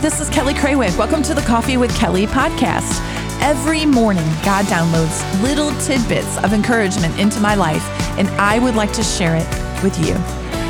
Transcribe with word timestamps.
this 0.00 0.20
is 0.20 0.30
Kelly 0.30 0.54
Crawick. 0.54 0.96
Welcome 0.96 1.24
to 1.24 1.34
the 1.34 1.40
Coffee 1.40 1.76
with 1.76 1.92
Kelly 1.96 2.24
podcast. 2.26 3.00
Every 3.40 3.84
morning, 3.84 4.24
God 4.44 4.64
downloads 4.66 5.42
little 5.42 5.72
tidbits 5.80 6.38
of 6.44 6.52
encouragement 6.52 7.18
into 7.18 7.40
my 7.40 7.56
life, 7.56 7.82
and 8.16 8.28
I 8.40 8.60
would 8.60 8.76
like 8.76 8.92
to 8.92 9.02
share 9.02 9.34
it 9.34 9.82
with 9.82 9.98
you. 9.98 10.14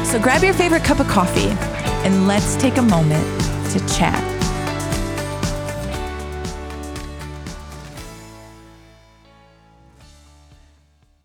So 0.07 0.19
grab 0.19 0.43
your 0.43 0.55
favorite 0.55 0.83
cup 0.83 0.99
of 0.99 1.09
coffee 1.09 1.51
and 2.07 2.27
let's 2.27 2.57
take 2.57 2.79
a 2.79 2.83
moment 2.83 3.23
to 3.73 3.87
chat. 3.95 4.25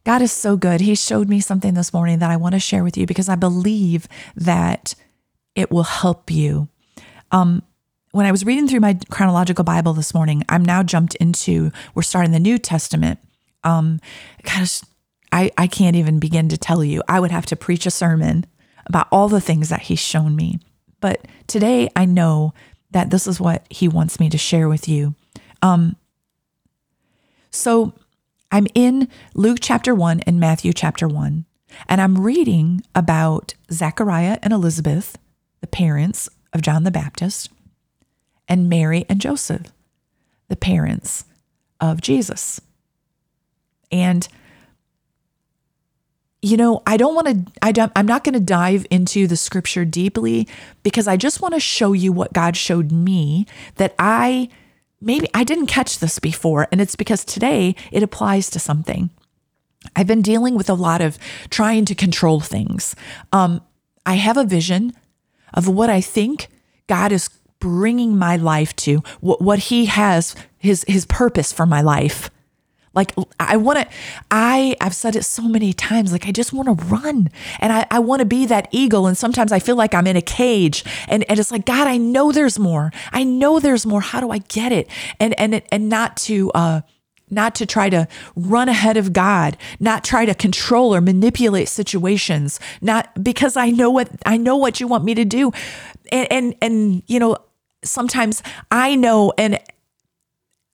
God 0.03 0.21
is 0.21 0.33
so 0.33 0.57
good. 0.57 0.81
He 0.81 0.95
showed 0.95 1.29
me 1.29 1.39
something 1.39 1.73
this 1.73 1.93
morning 1.93 2.20
that 2.20 2.29
I 2.29 2.35
want 2.35 2.51
to 2.53 2.59
share 2.59 2.83
with 2.83 2.97
you 2.97 3.05
because 3.05 3.29
I 3.29 3.35
believe 3.35 4.09
that 4.35 4.93
it 5.55 5.71
will 5.71 5.83
help 5.83 6.29
you. 6.29 6.67
Um, 7.31 7.63
when 8.13 8.27
I 8.27 8.31
was 8.31 8.45
reading 8.45 8.67
through 8.67 8.80
my 8.80 8.98
chronological 9.09 9.63
Bible 9.63 9.94
this 9.94 10.13
morning, 10.13 10.44
I'm 10.48 10.63
now 10.63 10.84
jumped 10.84 11.16
into, 11.16 11.72
we're 11.95 12.03
starting 12.03 12.31
the 12.31 12.39
New 12.39 12.59
Testament. 12.59 13.20
Um, 13.63 13.99
gosh, 14.44 14.81
I, 15.31 15.52
I 15.58 15.66
can't 15.66 15.95
even 15.95 16.20
begin 16.20 16.48
to 16.49 16.58
tell 16.58 16.84
you. 16.84 17.02
I 17.09 17.20
would 17.20 17.31
have 17.31 17.48
to 17.48 17.55
preach 17.55 17.88
a 17.88 17.91
sermon 17.91 18.45
about 18.86 19.08
all 19.12 19.30
the 19.30 19.41
things 19.41 19.70
that 19.70 19.81
he's 19.81 19.99
shown 19.99 20.36
me. 20.36 20.59
But 21.02 21.27
today 21.48 21.89
I 21.95 22.05
know 22.05 22.53
that 22.91 23.09
this 23.09 23.26
is 23.26 23.39
what 23.39 23.66
he 23.72 23.88
wants 23.88 24.20
me 24.20 24.30
to 24.30 24.38
share 24.38 24.70
with 24.70 24.88
you. 24.88 25.16
Um, 25.64 25.95
so 27.50 27.94
I'm 28.52 28.67
in 28.75 29.08
Luke 29.34 29.58
chapter 29.59 29.95
1 29.95 30.20
and 30.22 30.39
Matthew 30.39 30.72
chapter 30.72 31.08
1, 31.08 31.45
and 31.89 32.00
I'm 32.00 32.20
reading 32.20 32.83
about 32.94 33.55
Zechariah 33.72 34.38
and 34.44 34.53
Elizabeth, 34.53 35.17
the 35.61 35.67
parents 35.67 36.30
of 36.53 36.61
John 36.61 36.83
the 36.83 36.92
Baptist, 36.92 37.50
and 38.47 38.69
Mary 38.69 39.05
and 39.09 39.22
Joseph, 39.22 39.72
the 40.47 40.55
parents 40.55 41.25
of 41.80 42.02
Jesus. 42.02 42.61
And 43.91 44.27
you 46.44 46.58
know, 46.58 46.83
I 46.86 46.97
don't 46.97 47.16
want 47.16 47.27
to, 47.27 47.52
I 47.61 47.71
don't, 47.71 47.91
I'm 47.95 48.05
not 48.05 48.25
going 48.25 48.33
to 48.33 48.41
dive 48.41 48.86
into 48.89 49.27
the 49.27 49.38
scripture 49.38 49.86
deeply 49.86 50.45
because 50.83 51.08
I 51.08 51.16
just 51.16 51.41
want 51.41 51.53
to 51.53 51.59
show 51.59 51.94
you 51.94 52.11
what 52.11 52.33
God 52.33 52.58
showed 52.58 52.91
me 52.91 53.47
that 53.75 53.95
I 53.97 54.49
maybe 54.99 55.30
I 55.33 55.45
didn't 55.45 55.67
catch 55.67 55.99
this 55.99 56.19
before. 56.19 56.67
And 56.69 56.81
it's 56.81 56.97
because 56.97 57.23
today 57.23 57.75
it 57.91 58.03
applies 58.03 58.49
to 58.52 58.59
something. 58.59 59.09
I've 59.95 60.08
been 60.08 60.21
dealing 60.21 60.55
with 60.55 60.69
a 60.69 60.73
lot 60.73 61.02
of 61.02 61.17
trying 61.49 61.86
to 61.86 61.95
control 61.95 62.41
things. 62.41 62.94
Um, 63.31 63.61
I 64.05 64.16
have 64.16 64.38
a 64.38 64.45
vision 64.45 64.94
of 65.53 65.69
what 65.69 65.89
I 65.89 66.02
think 66.02 66.47
God 66.88 67.14
is 67.14 67.30
bringing 67.64 68.17
my 68.17 68.36
life 68.36 68.75
to, 68.75 69.02
what, 69.22 69.42
what 69.42 69.59
He 69.59 69.86
has, 69.86 70.36
His 70.58 70.83
His 70.86 71.06
purpose 71.06 71.53
for 71.53 71.66
my 71.66 71.81
life. 71.81 72.30
Like 72.94 73.14
I 73.39 73.58
want 73.58 73.80
to, 73.80 73.88
I 74.30 74.75
I've 74.80 74.94
said 74.94 75.16
it 75.16 75.23
so 75.23 75.44
many 75.44 75.73
times. 75.73 76.11
Like 76.11 76.28
I 76.28 76.31
just 76.31 76.53
want 76.53 76.67
to 76.67 76.86
run, 76.86 77.30
and 77.59 77.73
I 77.73 77.88
I 77.89 78.00
want 78.00 78.20
to 78.20 78.25
be 78.25 78.45
that 78.45 78.67
eagle. 78.72 79.08
And 79.08 79.17
sometimes 79.17 79.52
I 79.52 79.59
feel 79.59 79.75
like 79.75 79.95
I'm 79.95 80.05
in 80.05 80.16
a 80.16 80.22
cage, 80.22 80.83
and 81.08 81.25
and 81.28 81.39
it's 81.39 81.52
like 81.52 81.66
God, 81.66 81.88
I 81.88 81.97
know 81.97 82.31
there's 82.31 82.59
more. 82.59 82.92
I 83.11 83.23
know 83.23 83.59
there's 83.59 83.86
more. 83.86 84.02
How 84.02 84.20
do 84.20 84.30
I 84.30 84.39
get 84.39 84.72
it? 84.72 84.88
And 85.20 85.33
and 85.39 85.64
and 85.72 85.89
not 85.89 86.17
to 86.17 86.52
uh 86.52 86.81
not 87.31 87.55
to 87.55 87.66
try 87.66 87.89
to 87.89 88.08
run 88.36 88.70
ahead 88.70 88.98
of 88.98 89.11
God, 89.11 89.58
not 89.80 90.03
try 90.03 90.25
to 90.25 90.36
control 90.36 90.94
or 90.94 91.02
manipulate 91.02 91.67
situations, 91.70 92.59
not 92.81 93.23
because 93.23 93.58
I 93.58 93.70
know 93.70 93.89
what 93.89 94.10
I 94.26 94.37
know 94.37 94.55
what 94.55 94.80
you 94.80 94.87
want 94.87 95.04
me 95.04 95.16
to 95.16 95.26
do. 95.26 95.52
And 96.11 96.32
and 96.32 96.55
and 96.61 97.04
you 97.08 97.20
know, 97.20 97.37
sometimes 97.83 98.44
I 98.71 98.95
know 98.95 99.33
and 99.38 99.60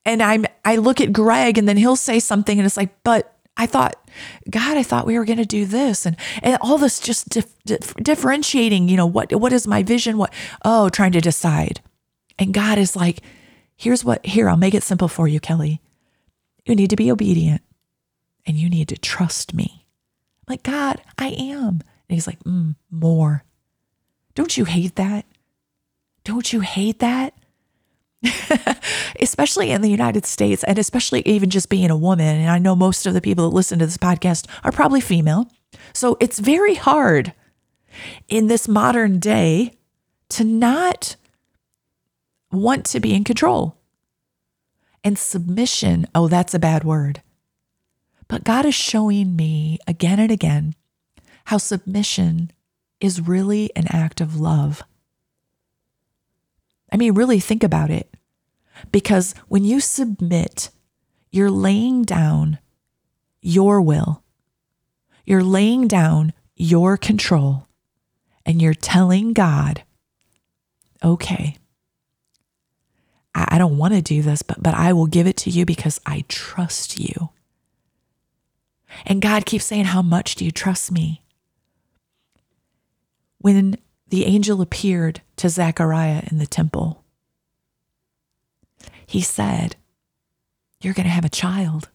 and 0.05 0.23
I'm 0.23 0.45
I 0.65 0.77
look 0.77 1.01
at 1.01 1.13
Greg 1.13 1.57
and 1.57 1.67
then 1.67 1.77
he'll 1.77 1.95
say 1.95 2.19
something 2.19 2.57
and 2.57 2.65
it's 2.65 2.77
like, 2.77 3.03
but 3.03 3.35
I 3.59 3.65
thought, 3.65 4.09
God, 4.49 4.77
I 4.77 4.83
thought 4.83 5.05
we 5.05 5.19
were 5.19 5.25
going 5.25 5.37
to 5.37 5.45
do 5.45 5.65
this, 5.65 6.05
and 6.05 6.15
and 6.41 6.57
all 6.61 6.77
this 6.77 6.97
just 6.97 7.27
dif- 7.27 7.61
dif- 7.65 7.93
differentiating. 7.95 8.87
You 8.87 8.95
know 8.95 9.05
what 9.05 9.33
what 9.33 9.51
is 9.51 9.67
my 9.67 9.83
vision? 9.83 10.17
What 10.17 10.33
oh, 10.63 10.87
trying 10.87 11.11
to 11.11 11.19
decide, 11.19 11.81
and 12.39 12.53
God 12.53 12.77
is 12.77 12.95
like, 12.95 13.19
here's 13.75 14.05
what 14.05 14.25
here 14.25 14.47
I'll 14.47 14.55
make 14.55 14.73
it 14.73 14.81
simple 14.81 15.09
for 15.09 15.27
you, 15.27 15.41
Kelly. 15.41 15.81
You 16.65 16.73
need 16.73 16.89
to 16.91 16.95
be 16.95 17.11
obedient, 17.11 17.61
and 18.47 18.55
you 18.55 18.69
need 18.69 18.87
to 18.87 18.97
trust 18.97 19.53
me. 19.53 19.85
I'm 20.47 20.53
like 20.53 20.63
God, 20.63 21.01
I 21.17 21.27
am, 21.27 21.81
and 21.81 21.81
He's 22.15 22.27
like, 22.27 22.41
mm, 22.45 22.75
more. 22.89 23.43
Don't 24.35 24.55
you 24.55 24.63
hate 24.63 24.95
that? 24.95 25.25
Don't 26.29 26.53
you 26.53 26.59
hate 26.59 26.99
that? 26.99 27.33
especially 29.19 29.71
in 29.71 29.81
the 29.81 29.89
United 29.89 30.27
States, 30.27 30.63
and 30.63 30.77
especially 30.77 31.23
even 31.25 31.49
just 31.49 31.69
being 31.69 31.89
a 31.89 31.97
woman. 31.97 32.37
And 32.37 32.51
I 32.51 32.59
know 32.59 32.75
most 32.75 33.07
of 33.07 33.15
the 33.15 33.19
people 33.19 33.49
that 33.49 33.55
listen 33.55 33.79
to 33.79 33.87
this 33.87 33.97
podcast 33.97 34.45
are 34.63 34.71
probably 34.71 35.01
female. 35.01 35.47
So 35.91 36.17
it's 36.19 36.37
very 36.37 36.75
hard 36.75 37.33
in 38.27 38.45
this 38.45 38.67
modern 38.67 39.17
day 39.17 39.73
to 40.29 40.43
not 40.43 41.15
want 42.51 42.85
to 42.85 42.99
be 42.99 43.15
in 43.15 43.23
control. 43.23 43.77
And 45.03 45.17
submission, 45.17 46.05
oh, 46.13 46.27
that's 46.27 46.53
a 46.53 46.59
bad 46.59 46.83
word. 46.83 47.23
But 48.27 48.43
God 48.43 48.67
is 48.67 48.75
showing 48.75 49.35
me 49.35 49.79
again 49.87 50.19
and 50.19 50.29
again 50.29 50.75
how 51.45 51.57
submission 51.57 52.51
is 52.99 53.27
really 53.27 53.71
an 53.75 53.87
act 53.89 54.21
of 54.21 54.39
love. 54.39 54.83
I 56.91 56.97
mean, 56.97 57.13
really 57.13 57.39
think 57.39 57.63
about 57.63 57.89
it. 57.89 58.13
Because 58.91 59.35
when 59.47 59.63
you 59.63 59.79
submit, 59.79 60.69
you're 61.31 61.51
laying 61.51 62.03
down 62.03 62.59
your 63.41 63.81
will, 63.81 64.23
you're 65.25 65.43
laying 65.43 65.87
down 65.87 66.33
your 66.55 66.97
control, 66.97 67.67
and 68.45 68.61
you're 68.61 68.73
telling 68.73 69.33
God, 69.33 69.83
okay, 71.03 71.57
I, 73.35 73.45
I 73.49 73.57
don't 73.57 73.77
want 73.77 73.93
to 73.93 74.01
do 74.01 74.21
this, 74.21 74.41
but, 74.41 74.61
but 74.61 74.73
I 74.73 74.93
will 74.93 75.07
give 75.07 75.27
it 75.27 75.37
to 75.37 75.49
you 75.49 75.65
because 75.65 75.99
I 76.05 76.25
trust 76.27 76.99
you. 76.99 77.29
And 79.05 79.21
God 79.21 79.45
keeps 79.45 79.65
saying, 79.65 79.85
How 79.85 80.01
much 80.01 80.35
do 80.35 80.43
you 80.43 80.51
trust 80.51 80.91
me? 80.91 81.21
When 83.37 83.77
the 84.07 84.25
angel 84.25 84.61
appeared 84.61 85.21
to 85.39 85.49
Zechariah 85.49 86.23
in 86.31 86.37
the 86.37 86.47
temple. 86.47 87.03
He 89.05 89.21
said, 89.21 89.75
You're 90.81 90.93
going 90.93 91.05
to 91.05 91.11
have 91.11 91.25
a 91.25 91.29
child. 91.29 91.89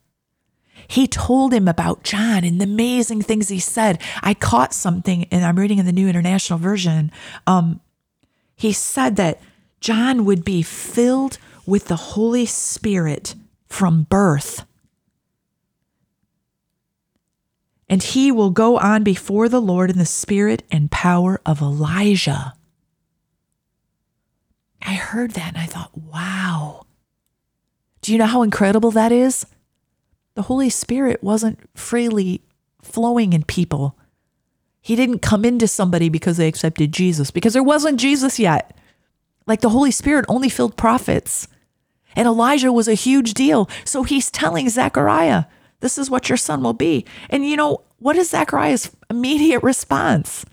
He 0.89 1.07
told 1.07 1.55
him 1.55 1.69
about 1.69 2.03
John 2.03 2.45
and 2.45 2.61
the 2.61 2.65
amazing 2.65 3.23
things 3.23 3.49
he 3.49 3.61
said. 3.61 4.01
I 4.23 4.35
caught 4.35 4.75
something, 4.75 5.25
and 5.31 5.45
I'm 5.45 5.59
reading 5.59 5.79
in 5.79 5.87
the 5.87 5.93
New 5.93 6.09
International 6.09 6.59
Version. 6.59 7.11
Um, 7.47 7.81
he 8.57 8.73
said 8.73 9.17
that 9.17 9.41
John 9.81 10.25
would 10.25 10.45
be 10.45 10.63
filled 10.63 11.39
with 11.65 11.87
the 11.87 11.97
Holy 11.97 12.47
Spirit 12.47 13.35
from 13.67 14.05
birth. 14.05 14.65
and 17.89 18.03
he 18.03 18.33
will 18.33 18.51
go 18.51 18.79
on 18.79 19.05
before 19.05 19.49
the 19.49 19.61
Lord 19.61 19.91
in 19.91 19.99
the 19.99 20.07
spirit 20.07 20.63
and 20.71 20.91
power 20.91 21.41
of 21.45 21.61
Elijah. 21.61 22.55
I 24.85 24.95
heard 24.95 25.33
that 25.33 25.55
and 25.55 25.59
I 25.59 25.67
thought, 25.67 25.97
wow. 25.97 26.87
Do 28.03 28.13
you 28.13 28.19
know 28.19 28.27
how 28.27 28.43
incredible 28.43 28.91
that 28.93 29.13
is? 29.13 29.47
The 30.35 30.43
Holy 30.43 30.69
Spirit 30.69 31.23
wasn't 31.23 31.59
freely 31.75 32.43
flowing 32.83 33.33
in 33.33 33.45
people. 33.45 33.97
He 34.83 34.97
didn't 34.97 35.21
come 35.21 35.45
into 35.45 35.67
somebody 35.67 36.11
because 36.11 36.37
they 36.37 36.49
accepted 36.49 36.93
Jesus, 36.93 37.31
because 37.31 37.55
there 37.55 37.63
wasn't 37.63 37.99
Jesus 37.99 38.39
yet. 38.39 38.77
Like 39.47 39.63
the 39.63 39.71
Holy 39.71 39.91
Spirit 39.91 40.27
only 40.29 40.51
filled 40.51 40.77
prophets. 40.77 41.49
And 42.15 42.27
Elijah 42.27 42.73
was 42.73 42.87
a 42.87 42.95
huge 42.95 43.33
deal. 43.33 43.69
So 43.85 44.03
he's 44.03 44.31
telling 44.31 44.69
Zechariah, 44.69 45.45
this 45.81 45.97
is 45.97 46.11
what 46.11 46.29
your 46.29 46.37
son 46.37 46.63
will 46.63 46.75
be. 46.75 47.07
And 47.31 47.47
you 47.47 47.57
know, 47.57 47.81
what 47.99 48.17
is 48.17 48.31
Zachariah's 48.31 48.95
immediate 49.09 49.63
response? 49.63 50.45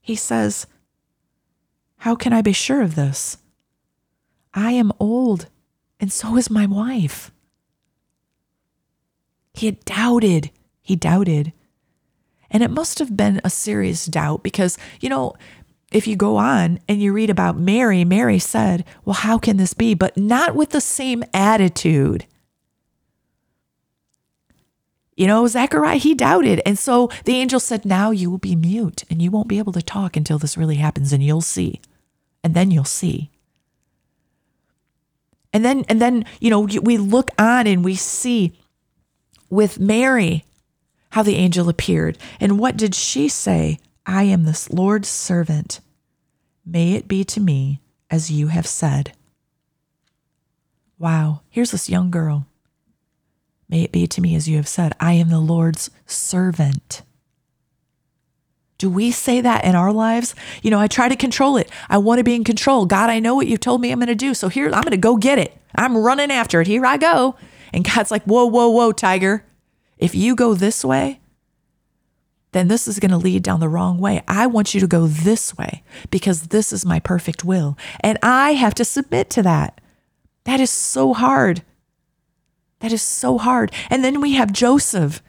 He 0.00 0.14
says, 0.14 0.66
How 1.98 2.14
can 2.14 2.32
I 2.32 2.42
be 2.42 2.52
sure 2.52 2.82
of 2.82 2.94
this? 2.94 3.38
I 4.54 4.72
am 4.72 4.92
old, 4.98 5.46
and 6.00 6.12
so 6.12 6.36
is 6.36 6.50
my 6.50 6.66
wife. 6.66 7.30
He 9.54 9.66
had 9.66 9.84
doubted. 9.84 10.50
He 10.82 10.96
doubted. 10.96 11.52
And 12.50 12.62
it 12.62 12.70
must 12.70 12.98
have 12.98 13.16
been 13.16 13.40
a 13.42 13.50
serious 13.50 14.06
doubt 14.06 14.42
because, 14.42 14.78
you 15.00 15.08
know, 15.08 15.34
if 15.92 16.06
you 16.06 16.16
go 16.16 16.36
on 16.36 16.78
and 16.88 17.00
you 17.00 17.12
read 17.12 17.30
about 17.30 17.58
Mary, 17.58 18.04
Mary 18.04 18.38
said, 18.38 18.84
Well, 19.04 19.14
how 19.14 19.38
can 19.38 19.56
this 19.56 19.74
be? 19.74 19.94
But 19.94 20.16
not 20.16 20.54
with 20.54 20.70
the 20.70 20.80
same 20.80 21.24
attitude. 21.32 22.26
You 25.16 25.26
know, 25.26 25.46
Zechariah, 25.46 25.96
he 25.96 26.14
doubted. 26.14 26.60
And 26.66 26.78
so 26.78 27.10
the 27.24 27.36
angel 27.36 27.58
said, 27.58 27.84
Now 27.84 28.10
you 28.10 28.30
will 28.30 28.38
be 28.38 28.54
mute 28.54 29.04
and 29.08 29.22
you 29.22 29.30
won't 29.30 29.48
be 29.48 29.58
able 29.58 29.72
to 29.72 29.82
talk 29.82 30.16
until 30.16 30.38
this 30.38 30.58
really 30.58 30.76
happens 30.76 31.12
and 31.12 31.22
you'll 31.22 31.40
see. 31.40 31.80
And 32.44 32.54
then 32.54 32.70
you'll 32.70 32.84
see. 32.84 33.30
And 35.52 35.64
then 35.64 35.84
and 35.88 36.02
then, 36.02 36.26
you 36.38 36.50
know, 36.50 36.60
we 36.60 36.98
look 36.98 37.30
on 37.38 37.66
and 37.66 37.82
we 37.82 37.94
see 37.94 38.52
with 39.48 39.80
Mary 39.80 40.44
how 41.10 41.22
the 41.22 41.36
angel 41.36 41.70
appeared. 41.70 42.18
And 42.38 42.58
what 42.58 42.76
did 42.76 42.94
she 42.94 43.28
say? 43.28 43.78
I 44.04 44.24
am 44.24 44.44
the 44.44 44.68
Lord's 44.70 45.08
servant. 45.08 45.80
May 46.64 46.92
it 46.92 47.08
be 47.08 47.24
to 47.24 47.40
me 47.40 47.80
as 48.10 48.30
you 48.30 48.48
have 48.48 48.66
said. 48.66 49.12
Wow, 50.98 51.40
here's 51.48 51.70
this 51.70 51.88
young 51.88 52.10
girl. 52.10 52.46
May 53.68 53.82
it 53.82 53.92
be 53.92 54.06
to 54.06 54.20
me 54.20 54.36
as 54.36 54.48
you 54.48 54.56
have 54.56 54.68
said. 54.68 54.94
I 55.00 55.12
am 55.14 55.28
the 55.28 55.40
Lord's 55.40 55.90
servant. 56.06 57.02
Do 58.78 58.90
we 58.90 59.10
say 59.10 59.40
that 59.40 59.64
in 59.64 59.74
our 59.74 59.92
lives? 59.92 60.34
You 60.62 60.70
know, 60.70 60.78
I 60.78 60.86
try 60.86 61.08
to 61.08 61.16
control 61.16 61.56
it. 61.56 61.70
I 61.88 61.98
want 61.98 62.18
to 62.18 62.24
be 62.24 62.34
in 62.34 62.44
control. 62.44 62.84
God, 62.86 63.08
I 63.08 63.18
know 63.18 63.34
what 63.34 63.46
you've 63.46 63.60
told 63.60 63.80
me 63.80 63.90
I'm 63.90 63.98
going 63.98 64.08
to 64.08 64.14
do. 64.14 64.34
So 64.34 64.48
here, 64.48 64.66
I'm 64.66 64.82
going 64.82 64.90
to 64.90 64.98
go 64.98 65.16
get 65.16 65.38
it. 65.38 65.56
I'm 65.74 65.96
running 65.96 66.30
after 66.30 66.60
it. 66.60 66.66
Here 66.66 66.84
I 66.84 66.96
go. 66.96 67.36
And 67.72 67.84
God's 67.84 68.10
like, 68.10 68.24
whoa, 68.24 68.46
whoa, 68.46 68.68
whoa, 68.68 68.92
tiger. 68.92 69.44
If 69.98 70.14
you 70.14 70.36
go 70.36 70.54
this 70.54 70.84
way, 70.84 71.20
then 72.52 72.68
this 72.68 72.86
is 72.86 73.00
going 73.00 73.10
to 73.10 73.16
lead 73.16 73.42
down 73.42 73.60
the 73.60 73.68
wrong 73.68 73.98
way. 73.98 74.22
I 74.28 74.46
want 74.46 74.74
you 74.74 74.80
to 74.80 74.86
go 74.86 75.06
this 75.06 75.56
way 75.56 75.82
because 76.10 76.48
this 76.48 76.72
is 76.72 76.86
my 76.86 77.00
perfect 77.00 77.44
will. 77.44 77.76
And 78.00 78.18
I 78.22 78.52
have 78.52 78.74
to 78.74 78.84
submit 78.84 79.30
to 79.30 79.42
that. 79.42 79.80
That 80.44 80.60
is 80.60 80.70
so 80.70 81.12
hard. 81.12 81.62
That 82.80 82.92
is 82.92 83.02
so 83.02 83.38
hard. 83.38 83.72
And 83.90 84.04
then 84.04 84.20
we 84.20 84.34
have 84.34 84.52
Joseph. 84.52 85.22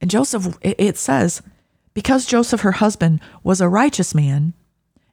And 0.00 0.10
Joseph, 0.10 0.56
it 0.62 0.96
says, 0.96 1.42
because 1.94 2.26
Joseph, 2.26 2.62
her 2.62 2.72
husband, 2.72 3.20
was 3.42 3.60
a 3.60 3.68
righteous 3.68 4.14
man 4.14 4.54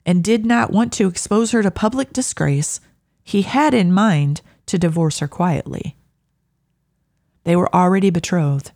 and 0.06 0.24
did 0.24 0.46
not 0.46 0.72
want 0.72 0.94
to 0.94 1.08
expose 1.08 1.52
her 1.52 1.62
to 1.62 1.72
public 1.72 2.14
disgrace, 2.14 2.80
he 3.24 3.42
had 3.44 3.74
in 3.74 3.92
mind 3.92 4.42
to 4.66 4.80
divorce 4.80 5.20
her 5.20 5.28
quietly. 5.28 5.96
They 7.44 7.56
were 7.56 7.74
already 7.76 8.10
betrothed, 8.10 8.72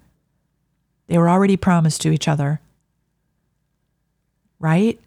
they 1.07 1.17
were 1.17 1.29
already 1.29 1.57
promised 1.57 2.01
to 2.01 2.11
each 2.11 2.27
other. 2.27 2.59
Right? 4.59 4.99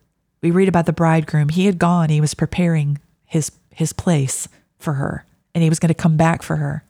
We 0.43 0.51
read 0.51 0.69
about 0.69 0.87
the 0.87 0.93
bridegroom. 0.93 1.49
He 1.49 1.67
had 1.67 1.79
gone, 1.79 2.09
he 2.09 2.21
was 2.21 2.35
preparing 2.35 2.99
his, 3.25 3.51
his 3.71 3.93
place 3.93 4.49
for 4.79 4.95
her, 4.95 5.25
and 5.57 5.63
he 5.63 5.71
was 5.71 5.79
going 5.79 5.89
to 5.89 5.95
come 5.95 6.19
back 6.19 6.43
for 6.43 6.57
her. 6.57 6.85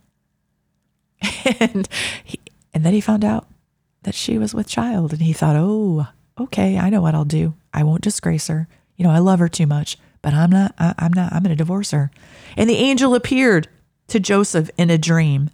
and, 1.60 1.88
he, 2.24 2.40
and 2.74 2.84
then 2.84 2.92
he 2.92 3.00
found 3.00 3.24
out 3.24 3.46
that 4.02 4.16
she 4.16 4.38
was 4.38 4.52
with 4.52 4.66
child, 4.66 5.12
and 5.12 5.22
he 5.22 5.32
thought, 5.32 5.54
oh, 5.56 6.08
okay, 6.36 6.76
I 6.76 6.90
know 6.90 7.00
what 7.00 7.14
I'll 7.14 7.24
do. 7.24 7.54
I 7.72 7.84
won't 7.84 8.02
disgrace 8.02 8.48
her. 8.48 8.66
You 8.96 9.04
know, 9.04 9.12
I 9.12 9.20
love 9.20 9.38
her 9.38 9.48
too 9.48 9.68
much, 9.68 9.98
but 10.20 10.34
I'm 10.34 10.50
not, 10.50 10.74
I, 10.80 10.94
I'm 10.98 11.12
not, 11.12 11.32
I'm 11.32 11.44
going 11.44 11.50
to 11.50 11.56
divorce 11.56 11.92
her. 11.92 12.10
And 12.56 12.68
the 12.68 12.78
angel 12.78 13.14
appeared 13.14 13.68
to 14.08 14.18
Joseph 14.18 14.68
in 14.76 14.90
a 14.90 14.98
dream 14.98 15.50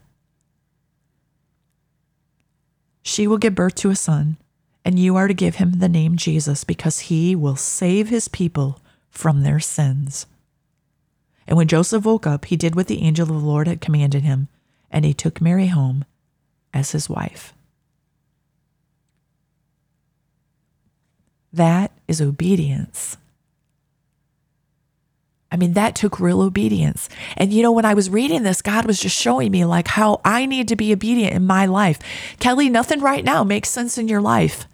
she 3.02 3.26
will 3.26 3.38
give 3.38 3.54
birth 3.54 3.74
to 3.76 3.90
a 3.90 3.96
son, 3.96 4.36
and 4.84 4.98
you 4.98 5.16
are 5.16 5.28
to 5.28 5.34
give 5.34 5.56
him 5.56 5.72
the 5.72 5.88
name 5.88 6.16
Jesus 6.16 6.64
because 6.64 7.00
he 7.00 7.34
will 7.34 7.56
save 7.56 8.08
his 8.08 8.28
people 8.28 8.80
from 9.10 9.42
their 9.42 9.60
sins. 9.60 10.26
And 11.46 11.56
when 11.56 11.68
Joseph 11.68 12.04
woke 12.04 12.26
up, 12.26 12.46
he 12.46 12.56
did 12.56 12.74
what 12.74 12.86
the 12.86 13.02
angel 13.02 13.24
of 13.24 13.28
the 13.28 13.46
Lord 13.46 13.66
had 13.66 13.80
commanded 13.80 14.22
him, 14.22 14.48
and 14.90 15.04
he 15.04 15.14
took 15.14 15.40
Mary 15.40 15.68
home 15.68 16.04
as 16.72 16.92
his 16.92 17.08
wife. 17.08 17.52
That 21.52 21.92
is 22.08 22.20
obedience. 22.20 23.16
I 25.50 25.56
mean, 25.56 25.74
that 25.74 25.94
took 25.94 26.18
real 26.18 26.40
obedience. 26.40 27.10
And 27.36 27.52
you 27.52 27.62
know, 27.62 27.72
when 27.72 27.84
I 27.84 27.92
was 27.92 28.08
reading 28.08 28.42
this, 28.42 28.62
God 28.62 28.86
was 28.86 28.98
just 28.98 29.20
showing 29.20 29.50
me 29.50 29.66
like 29.66 29.86
how 29.86 30.22
I 30.24 30.46
need 30.46 30.68
to 30.68 30.76
be 30.76 30.94
obedient 30.94 31.34
in 31.34 31.44
my 31.44 31.66
life. 31.66 31.98
Kelly, 32.38 32.70
nothing 32.70 33.00
right 33.00 33.22
now 33.22 33.44
makes 33.44 33.68
sense 33.68 33.98
in 33.98 34.08
your 34.08 34.22
life. 34.22 34.66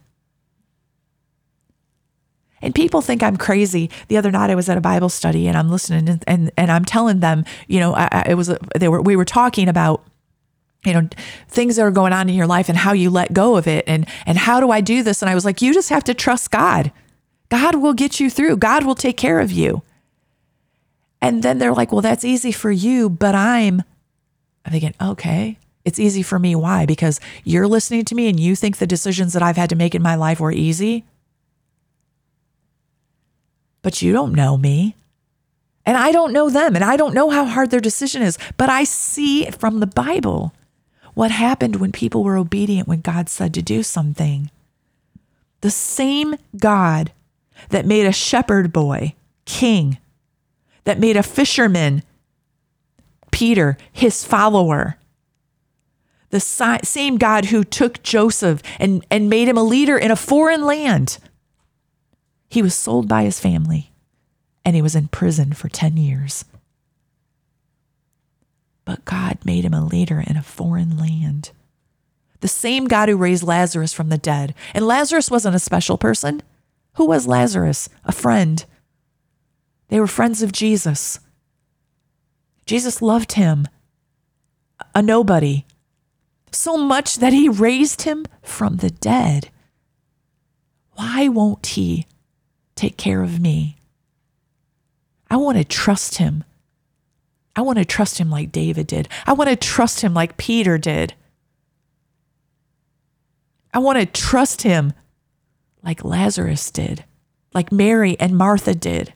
And 2.60 2.74
people 2.74 3.00
think 3.00 3.22
I'm 3.22 3.36
crazy. 3.36 3.90
The 4.08 4.16
other 4.16 4.30
night 4.30 4.50
I 4.50 4.54
was 4.54 4.68
at 4.68 4.76
a 4.76 4.80
Bible 4.80 5.08
study 5.08 5.46
and 5.46 5.56
I'm 5.56 5.70
listening 5.70 6.08
and 6.08 6.24
and, 6.26 6.50
and 6.56 6.70
I'm 6.70 6.84
telling 6.84 7.20
them, 7.20 7.44
you 7.66 7.80
know, 7.80 7.94
I, 7.94 8.08
I, 8.10 8.24
it 8.30 8.34
was 8.34 8.54
they 8.76 8.88
were 8.88 9.00
we 9.00 9.16
were 9.16 9.24
talking 9.24 9.68
about 9.68 10.04
you 10.84 10.92
know 10.92 11.08
things 11.48 11.76
that 11.76 11.82
are 11.82 11.90
going 11.90 12.12
on 12.12 12.28
in 12.28 12.34
your 12.34 12.46
life 12.46 12.68
and 12.68 12.78
how 12.78 12.92
you 12.92 13.10
let 13.10 13.32
go 13.32 13.56
of 13.56 13.66
it 13.66 13.84
and 13.86 14.06
and 14.26 14.38
how 14.38 14.60
do 14.60 14.70
I 14.70 14.80
do 14.80 15.02
this 15.02 15.22
and 15.22 15.30
I 15.30 15.34
was 15.34 15.44
like 15.44 15.60
you 15.62 15.72
just 15.72 15.90
have 15.90 16.04
to 16.04 16.14
trust 16.14 16.50
God. 16.50 16.92
God 17.48 17.76
will 17.76 17.94
get 17.94 18.20
you 18.20 18.28
through. 18.28 18.58
God 18.58 18.84
will 18.84 18.94
take 18.94 19.16
care 19.16 19.40
of 19.40 19.50
you. 19.50 19.82
And 21.20 21.42
then 21.42 21.58
they're 21.58 21.74
like, 21.74 21.92
well, 21.92 22.00
that's 22.00 22.24
easy 22.24 22.52
for 22.52 22.70
you, 22.70 23.08
but 23.08 23.34
I'm, 23.34 23.82
I'm 24.64 24.72
thinking, 24.72 24.94
okay, 25.00 25.58
it's 25.84 25.98
easy 25.98 26.22
for 26.22 26.38
me. 26.38 26.54
Why? 26.54 26.86
Because 26.86 27.20
you're 27.44 27.66
listening 27.66 28.04
to 28.06 28.14
me 28.14 28.28
and 28.28 28.38
you 28.38 28.54
think 28.54 28.76
the 28.76 28.86
decisions 28.86 29.32
that 29.32 29.42
I've 29.42 29.56
had 29.56 29.70
to 29.70 29.76
make 29.76 29.94
in 29.94 30.02
my 30.02 30.14
life 30.14 30.38
were 30.38 30.52
easy. 30.52 31.04
But 33.82 34.02
you 34.02 34.12
don't 34.12 34.32
know 34.32 34.56
me. 34.56 34.96
And 35.86 35.96
I 35.96 36.12
don't 36.12 36.32
know 36.32 36.50
them. 36.50 36.74
And 36.74 36.84
I 36.84 36.96
don't 36.96 37.14
know 37.14 37.30
how 37.30 37.44
hard 37.44 37.70
their 37.70 37.80
decision 37.80 38.22
is. 38.22 38.38
But 38.56 38.68
I 38.68 38.84
see 38.84 39.50
from 39.50 39.80
the 39.80 39.86
Bible 39.86 40.52
what 41.14 41.30
happened 41.30 41.76
when 41.76 41.92
people 41.92 42.22
were 42.22 42.36
obedient 42.36 42.86
when 42.86 43.00
God 43.00 43.28
said 43.28 43.54
to 43.54 43.62
do 43.62 43.82
something. 43.82 44.50
The 45.62 45.70
same 45.70 46.36
God 46.56 47.12
that 47.70 47.86
made 47.86 48.06
a 48.06 48.12
shepherd 48.12 48.72
boy 48.72 49.14
king 49.44 49.98
that 50.84 51.00
made 51.00 51.16
a 51.16 51.22
fisherman, 51.22 52.02
Peter, 53.30 53.76
his 53.92 54.24
follower. 54.24 54.96
The 56.30 56.40
same 56.40 57.16
God 57.16 57.46
who 57.46 57.64
took 57.64 58.02
Joseph 58.02 58.62
and, 58.78 59.04
and 59.10 59.30
made 59.30 59.48
him 59.48 59.56
a 59.56 59.62
leader 59.62 59.98
in 59.98 60.10
a 60.10 60.16
foreign 60.16 60.64
land. 60.64 61.18
He 62.48 62.62
was 62.62 62.74
sold 62.74 63.08
by 63.08 63.24
his 63.24 63.40
family 63.40 63.92
and 64.64 64.74
he 64.74 64.82
was 64.82 64.96
in 64.96 65.08
prison 65.08 65.52
for 65.52 65.68
10 65.68 65.96
years. 65.96 66.44
But 68.84 69.04
God 69.04 69.38
made 69.44 69.64
him 69.64 69.74
a 69.74 69.84
leader 69.84 70.22
in 70.26 70.36
a 70.36 70.42
foreign 70.42 70.96
land. 70.96 71.50
The 72.40 72.48
same 72.48 72.86
God 72.86 73.08
who 73.08 73.16
raised 73.16 73.42
Lazarus 73.42 73.92
from 73.92 74.08
the 74.08 74.18
dead. 74.18 74.54
And 74.72 74.86
Lazarus 74.86 75.30
wasn't 75.30 75.56
a 75.56 75.60
special 75.60 75.98
person. 75.98 76.42
Who 76.94 77.06
was 77.06 77.26
Lazarus? 77.26 77.88
A 78.04 78.12
friend 78.12 78.64
they 79.88 80.00
were 80.00 80.06
friends 80.06 80.42
of 80.42 80.52
Jesus. 80.52 81.20
Jesus 82.66 83.00
loved 83.00 83.32
him, 83.32 83.66
a 84.94 85.00
nobody, 85.00 85.64
so 86.52 86.76
much 86.76 87.16
that 87.16 87.32
he 87.32 87.48
raised 87.48 88.02
him 88.02 88.26
from 88.42 88.76
the 88.76 88.90
dead. 88.90 89.48
Why 90.92 91.28
won't 91.28 91.66
he 91.66 92.06
take 92.78 92.96
care 92.96 93.22
of 93.22 93.40
me? 93.40 93.76
I 95.30 95.36
want 95.36 95.58
to 95.58 95.64
trust 95.64 96.18
him. 96.18 96.44
I 97.54 97.60
want 97.60 97.78
to 97.78 97.84
trust 97.84 98.18
him 98.18 98.30
like 98.30 98.52
David 98.52 98.86
did. 98.86 99.08
I 99.26 99.32
want 99.32 99.50
to 99.50 99.56
trust 99.56 100.00
him 100.00 100.14
like 100.14 100.36
Peter 100.36 100.78
did. 100.78 101.14
I 103.74 103.78
want 103.78 103.98
to 103.98 104.06
trust 104.06 104.62
him 104.62 104.92
like 105.82 106.04
Lazarus 106.04 106.70
did, 106.70 107.04
like 107.52 107.72
Mary 107.72 108.16
and 108.18 108.36
Martha 108.36 108.74
did. 108.74 109.12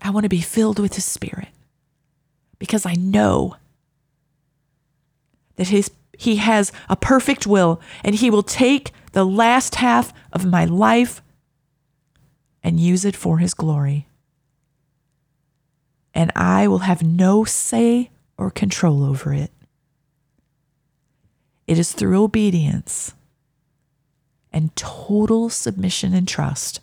I 0.00 0.10
want 0.10 0.24
to 0.24 0.28
be 0.28 0.40
filled 0.40 0.78
with 0.78 0.94
His 0.94 1.04
Spirit 1.04 1.48
because 2.58 2.86
I 2.86 2.94
know 2.94 3.56
that 5.56 5.68
his, 5.68 5.90
He 6.16 6.36
has 6.36 6.72
a 6.88 6.96
perfect 6.96 7.46
will 7.46 7.80
and 8.04 8.14
He 8.14 8.30
will 8.30 8.42
take 8.42 8.92
the 9.18 9.24
last 9.24 9.74
half 9.74 10.12
of 10.32 10.46
my 10.46 10.64
life 10.64 11.22
and 12.62 12.78
use 12.78 13.04
it 13.04 13.16
for 13.16 13.38
His 13.38 13.52
glory. 13.52 14.06
And 16.14 16.30
I 16.36 16.68
will 16.68 16.86
have 16.86 17.02
no 17.02 17.42
say 17.42 18.10
or 18.36 18.52
control 18.52 19.02
over 19.02 19.32
it. 19.34 19.50
It 21.66 21.80
is 21.80 21.92
through 21.92 22.22
obedience 22.22 23.12
and 24.52 24.76
total 24.76 25.50
submission 25.50 26.14
and 26.14 26.28
trust 26.28 26.78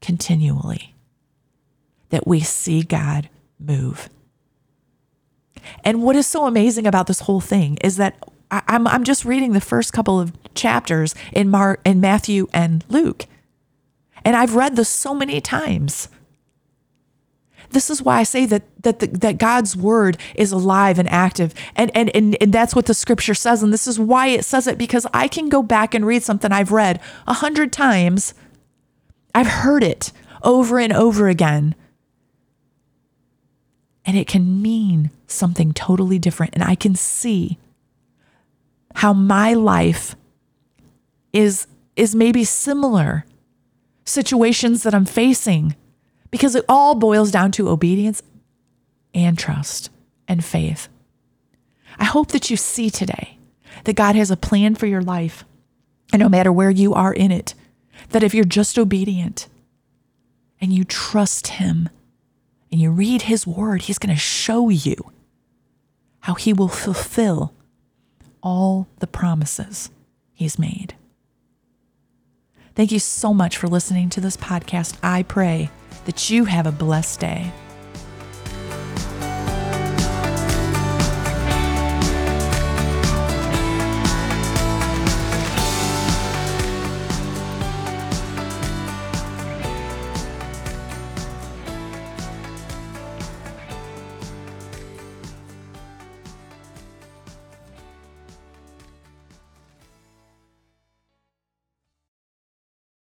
continually 0.00 0.94
that 2.08 2.26
we 2.26 2.40
see 2.40 2.82
God 2.82 3.28
move. 3.58 4.08
And 5.84 6.02
what 6.02 6.16
is 6.16 6.26
so 6.26 6.46
amazing 6.46 6.86
about 6.86 7.06
this 7.06 7.20
whole 7.20 7.42
thing 7.42 7.76
is 7.82 7.98
that 7.98 8.16
I, 8.50 8.62
am 8.68 8.86
I'm 8.86 9.04
just 9.04 9.24
reading 9.24 9.52
the 9.52 9.60
first 9.60 9.92
couple 9.92 10.20
of 10.20 10.32
chapters 10.54 11.14
in 11.32 11.48
Mark 11.48 11.80
in 11.84 12.00
Matthew 12.00 12.48
and 12.52 12.84
Luke. 12.88 13.26
And 14.24 14.36
I've 14.36 14.54
read 14.54 14.76
this 14.76 14.88
so 14.88 15.14
many 15.14 15.40
times. 15.40 16.08
This 17.70 17.88
is 17.88 18.02
why 18.02 18.18
I 18.18 18.22
say 18.24 18.46
that 18.46 18.64
that 18.82 18.98
the, 18.98 19.06
that 19.06 19.38
God's 19.38 19.76
word 19.76 20.18
is 20.34 20.52
alive 20.52 20.98
and 20.98 21.08
active. 21.08 21.54
And, 21.76 21.90
and 21.94 22.14
and 22.14 22.36
and 22.40 22.52
that's 22.52 22.74
what 22.74 22.86
the 22.86 22.94
scripture 22.94 23.34
says. 23.34 23.62
And 23.62 23.72
this 23.72 23.86
is 23.86 23.98
why 23.98 24.28
it 24.28 24.44
says 24.44 24.66
it, 24.66 24.78
because 24.78 25.06
I 25.14 25.28
can 25.28 25.48
go 25.48 25.62
back 25.62 25.94
and 25.94 26.06
read 26.06 26.22
something 26.22 26.50
I've 26.50 26.72
read 26.72 27.00
a 27.26 27.34
hundred 27.34 27.72
times. 27.72 28.34
I've 29.34 29.46
heard 29.46 29.84
it 29.84 30.12
over 30.42 30.78
and 30.78 30.92
over 30.92 31.28
again 31.28 31.74
and 34.04 34.18
it 34.18 34.26
can 34.26 34.60
mean 34.60 35.10
something 35.26 35.72
totally 35.72 36.18
different. 36.18 36.54
And 36.54 36.64
I 36.64 36.74
can 36.74 36.94
see 36.96 37.58
how 38.94 39.12
my 39.12 39.54
life 39.54 40.16
is 41.32 41.66
is 41.96 42.14
maybe 42.14 42.44
similar 42.44 43.24
situations 44.04 44.82
that 44.82 44.94
I'm 44.94 45.04
facing 45.04 45.76
because 46.30 46.54
it 46.54 46.64
all 46.68 46.94
boils 46.94 47.30
down 47.30 47.52
to 47.52 47.68
obedience 47.68 48.22
and 49.14 49.38
trust 49.38 49.90
and 50.28 50.44
faith. 50.44 50.88
I 51.98 52.04
hope 52.04 52.28
that 52.28 52.50
you 52.50 52.56
see 52.56 52.90
today 52.90 53.38
that 53.84 53.96
God 53.96 54.14
has 54.14 54.30
a 54.30 54.36
plan 54.36 54.74
for 54.74 54.86
your 54.86 55.02
life. 55.02 55.44
And 56.12 56.20
no 56.20 56.28
matter 56.28 56.52
where 56.52 56.70
you 56.70 56.94
are 56.94 57.12
in 57.12 57.30
it, 57.30 57.54
that 58.10 58.22
if 58.22 58.34
you're 58.34 58.44
just 58.44 58.78
obedient 58.78 59.48
and 60.60 60.72
you 60.72 60.84
trust 60.84 61.48
Him 61.48 61.88
and 62.70 62.80
you 62.80 62.90
read 62.90 63.22
His 63.22 63.46
word, 63.46 63.82
He's 63.82 63.98
going 63.98 64.14
to 64.14 64.20
show 64.20 64.68
you 64.68 65.12
how 66.20 66.34
He 66.34 66.52
will 66.52 66.68
fulfill 66.68 67.52
all 68.42 68.88
the 68.98 69.06
promises 69.06 69.90
He's 70.40 70.58
made. 70.58 70.94
Thank 72.74 72.92
you 72.92 72.98
so 72.98 73.34
much 73.34 73.58
for 73.58 73.68
listening 73.68 74.08
to 74.08 74.22
this 74.22 74.38
podcast. 74.38 74.96
I 75.02 75.22
pray 75.22 75.68
that 76.06 76.30
you 76.30 76.46
have 76.46 76.66
a 76.66 76.72
blessed 76.72 77.20
day. 77.20 77.52